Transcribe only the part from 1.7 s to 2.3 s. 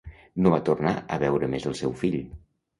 el seu fill.